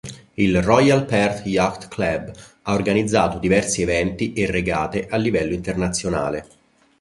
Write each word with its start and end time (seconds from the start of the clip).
Il 0.33 0.63
Royal 0.63 1.05
Perth 1.05 1.45
Yacht 1.45 1.87
Club 1.89 2.31
ha 2.63 2.73
organizzato 2.73 3.37
diversi 3.37 3.83
eventi 3.83 4.33
e 4.33 4.47
regate 4.49 5.05
a 5.07 5.15
livello 5.17 5.53
internazionale. 5.53 6.47